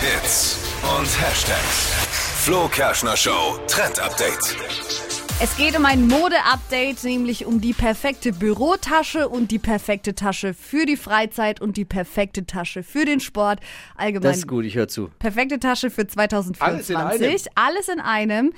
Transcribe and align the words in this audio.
Hits 0.00 0.56
und 0.96 1.06
Hashtags. 1.20 1.92
Flo 2.44 2.68
Kerschner 2.68 3.16
Show 3.16 3.58
Trend 3.66 3.98
Update. 3.98 4.56
Es 5.40 5.56
geht 5.56 5.76
um 5.76 5.84
ein 5.84 6.06
Mode-Update, 6.06 7.02
nämlich 7.04 7.46
um 7.46 7.60
die 7.60 7.72
perfekte 7.72 8.32
Bürotasche 8.32 9.28
und 9.28 9.50
die 9.50 9.58
perfekte 9.58 10.14
Tasche 10.14 10.54
für 10.54 10.86
die 10.86 10.96
Freizeit 10.96 11.60
und 11.60 11.76
die 11.76 11.84
perfekte 11.84 12.46
Tasche 12.46 12.84
für 12.84 13.04
den 13.04 13.18
Sport. 13.20 13.60
Allgemein. 13.96 14.22
Das 14.22 14.38
ist 14.38 14.48
gut, 14.48 14.64
ich 14.64 14.76
höre 14.76 14.88
zu. 14.88 15.10
Perfekte 15.18 15.58
Tasche 15.58 15.90
für 15.90 16.06
2024. 16.06 16.96
Alles 16.96 17.46
in 17.46 17.56
einem. 17.56 17.56
Alles 17.56 17.88
in 17.88 18.00
einem. 18.00 18.52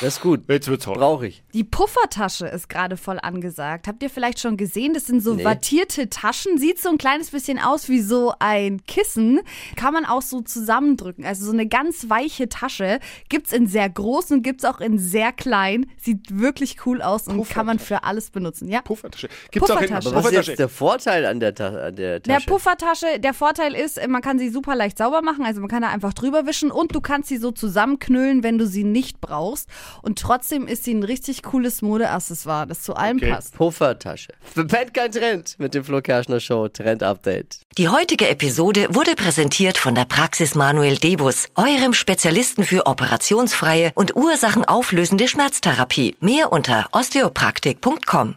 Das 0.00 0.14
ist 0.14 0.20
gut. 0.20 0.42
Jetzt 0.48 0.68
wird's 0.68 0.86
hot. 0.86 0.96
Brauche 0.96 1.26
ich. 1.26 1.42
Die 1.54 1.64
Puffertasche 1.64 2.46
ist 2.46 2.68
gerade 2.68 2.96
voll 2.96 3.18
angesagt. 3.20 3.88
Habt 3.88 4.02
ihr 4.02 4.10
vielleicht 4.10 4.38
schon 4.38 4.56
gesehen? 4.56 4.94
Das 4.94 5.06
sind 5.06 5.20
so 5.22 5.34
Nee. 5.34 5.44
wattierte 5.44 6.08
Taschen. 6.08 6.56
Sieht 6.56 6.80
so 6.80 6.88
ein 6.90 6.98
kleines 6.98 7.30
bisschen 7.30 7.58
aus 7.58 7.88
wie 7.88 8.00
so 8.00 8.32
ein 8.38 8.84
Kissen. 8.86 9.40
Kann 9.74 9.92
man 9.92 10.04
auch 10.04 10.22
so 10.22 10.40
zusammendrücken. 10.40 11.24
Also 11.24 11.46
so 11.46 11.52
eine 11.52 11.66
ganz 11.66 12.08
weiche 12.08 12.48
Tasche. 12.48 13.00
Gibt's 13.28 13.52
in 13.52 13.66
sehr 13.66 13.88
groß 13.90 14.30
und 14.30 14.42
gibt's 14.42 14.64
auch 14.64 14.80
in 14.80 14.98
sehr 14.98 15.32
klein. 15.32 15.86
Sieht 15.96 16.38
wirklich 16.38 16.76
cool 16.86 17.02
aus 17.02 17.26
und 17.26 17.48
kann 17.48 17.66
man 17.66 17.78
für 17.80 18.04
alles 18.04 18.30
benutzen. 18.30 18.68
Ja. 18.68 18.82
Puffertasche. 18.82 19.28
Gibt's 19.50 19.68
auch 19.70 19.80
in 19.80 19.88
Puffertasche. 19.88 20.08
Aber 20.10 20.16
was 20.18 20.24
ist 20.24 20.28
Puffertasche. 20.30 20.50
jetzt 20.52 20.58
der 20.60 20.68
Vorteil 20.68 21.24
an 21.26 21.40
der, 21.40 21.54
Ta 21.56 21.68
an 21.68 21.96
der 21.96 22.20
Der 22.20 22.36
Tasche? 22.36 22.46
Puffertasche, 22.46 23.18
der 23.18 23.34
Vorteil 23.34 23.74
ist, 23.74 24.00
man 24.06 24.22
kann 24.22 24.38
sie 24.38 24.48
super 24.50 24.76
leicht 24.76 24.98
sauber 24.98 25.22
machen, 25.22 25.44
also 25.44 25.60
man 25.60 25.68
kann 25.68 25.82
da 25.82 25.88
einfach 25.88 26.12
drüber 26.14 26.46
wischen 26.46 26.70
und 26.70 26.94
du 26.94 27.00
kannst 27.00 27.28
sie 27.28 27.38
so 27.38 27.50
zusammenknüllen, 27.50 28.42
wenn 28.44 28.58
du 28.58 28.66
sie 28.66 28.84
nicht 28.84 29.20
brauchst. 29.20 29.68
Und 30.02 30.18
trotzdem 30.18 30.66
ist 30.66 30.84
sie 30.84 30.94
ein 30.94 31.02
richtig 31.02 31.42
cooles 31.42 31.82
Modeaccessoire, 31.82 32.66
das 32.66 32.82
zu 32.82 32.94
allem 32.94 33.16
Okay. 33.18 33.30
passt. 33.32 33.54
Puffertasche. 33.54 34.32
Verpennt 34.54 34.94
kein 34.94 35.12
Trend 35.12 35.54
mit 35.58 35.74
dem 35.74 35.84
Flo 35.84 36.00
Kerschner 36.00 36.40
Show 36.40 36.68
Trend 36.68 37.02
Update. 37.02 37.60
Die 37.76 37.88
heutige 37.88 38.28
Episode 38.28 38.86
wurde 38.90 39.14
präsentiert 39.14 39.78
von 39.78 39.94
der 39.94 40.04
Praxis 40.04 40.54
Manuel 40.54 40.96
Debus, 40.96 41.48
eurem 41.54 41.92
Spezialisten 41.94 42.64
für 42.64 42.86
operationsfreie 42.86 43.92
und 43.94 44.16
ursachenauflösende 44.16 45.28
Schmerztherapie. 45.28 46.16
Mehr 46.20 46.52
unter 46.52 46.88
osteopraktik.com. 46.92 48.36